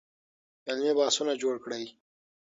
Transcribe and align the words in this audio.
علمي 0.69 0.91
بحثونه 0.99 1.33
جوړ 1.41 1.55
کړئ. 1.63 1.83